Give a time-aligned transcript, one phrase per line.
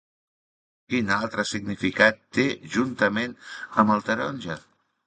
[0.93, 3.39] Quin altre significat té juntament
[3.85, 4.63] amb el taronja?